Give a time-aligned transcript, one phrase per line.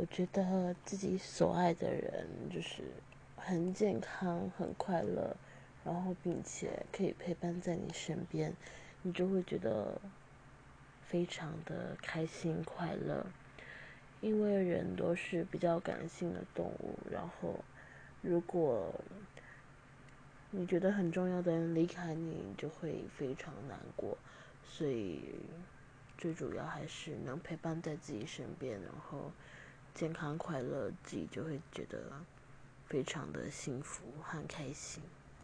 [0.00, 2.84] 我觉得自己所爱的人就是
[3.36, 5.36] 很健康、很快乐，
[5.84, 8.50] 然后并且可以陪伴在你身边，
[9.02, 10.00] 你就会觉得
[11.02, 13.26] 非常的开心快乐。
[14.22, 17.62] 因为人都是比较感性的动物，然后
[18.22, 18.94] 如果
[20.50, 24.16] 你觉得很重要的人离开你，就会非常难过。
[24.64, 25.34] 所以
[26.16, 29.30] 最主要还是能陪伴在自己身边，然后。
[29.94, 31.98] 健康快乐，自己就会觉得
[32.86, 35.02] 非常的幸福和开心。